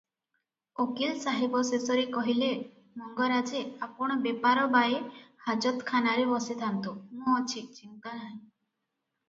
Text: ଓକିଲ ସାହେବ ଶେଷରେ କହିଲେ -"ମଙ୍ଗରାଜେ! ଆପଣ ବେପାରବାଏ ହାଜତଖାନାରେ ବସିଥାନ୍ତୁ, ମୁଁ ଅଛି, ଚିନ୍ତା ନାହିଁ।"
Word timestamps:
ଓକିଲ 0.83 1.17
ସାହେବ 1.25 1.59
ଶେଷରେ 1.67 2.05
କହିଲେ 2.15 2.47
-"ମଙ୍ଗରାଜେ! 2.55 3.61
ଆପଣ 3.89 4.17
ବେପାରବାଏ 4.25 4.97
ହାଜତଖାନାରେ 5.51 6.27
ବସିଥାନ୍ତୁ, 6.33 6.97
ମୁଁ 7.21 7.39
ଅଛି, 7.43 7.67
ଚିନ୍ତା 7.79 8.17
ନାହିଁ।" 8.19 8.37